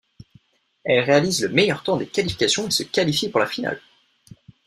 Elle 0.83 1.03
réalise 1.03 1.43
le 1.43 1.49
meilleur 1.53 1.83
temps 1.83 1.95
des 1.95 2.07
qualifications 2.07 2.67
et 2.67 2.71
se 2.71 2.81
qualifie 2.81 3.29
pour 3.29 3.39
la 3.39 3.45
finale. 3.45 3.79